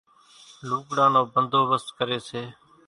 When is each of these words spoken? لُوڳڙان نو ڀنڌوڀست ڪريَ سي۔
لُوڳڙان 0.67 1.09
نو 1.13 1.21
ڀنڌوڀست 1.33 1.87
ڪريَ 1.97 2.19
سي۔ 2.27 2.41